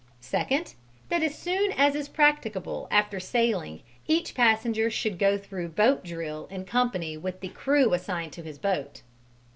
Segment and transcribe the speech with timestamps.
[0.19, 0.73] Second,
[1.09, 6.47] that as soon as is practicable after sailing each passenger should go through boat drill
[6.49, 9.03] in company with the crew assigned to his boat.